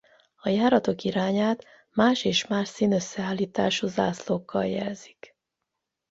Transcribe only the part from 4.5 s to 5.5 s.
jelzik.